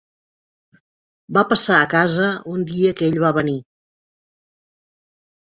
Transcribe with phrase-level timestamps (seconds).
[1.37, 3.55] Va passar a casa un dia que ell va venir.